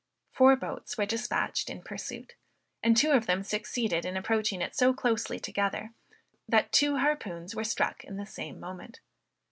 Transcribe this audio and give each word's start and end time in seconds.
Four 0.31 0.55
boats 0.55 0.97
were 0.97 1.05
dispatched 1.05 1.69
in 1.69 1.83
pursuit, 1.83 2.33
and 2.81 2.97
two 2.97 3.11
of 3.11 3.27
them 3.27 3.43
succeeded 3.43 4.03
in 4.03 4.17
approaching 4.17 4.59
it 4.59 4.75
so 4.75 4.95
closely 4.95 5.39
together, 5.39 5.93
that 6.49 6.71
two 6.71 6.97
harpoons 6.97 7.53
were 7.53 7.63
struck 7.63 8.03
at 8.05 8.17
the 8.17 8.25
same 8.25 8.59
moment. 8.59 8.99